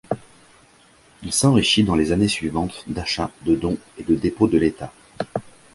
Il 1.21 1.31
s'enrichit 1.31 1.83
dans 1.83 1.93
les 1.93 2.11
années 2.11 2.27
suivantes 2.27 2.85
d'achats, 2.87 3.29
de 3.45 3.53
dons 3.55 3.77
et 3.99 4.03
de 4.03 4.15
dépôts 4.15 4.47
de 4.47 4.57
l'État. 4.57 4.91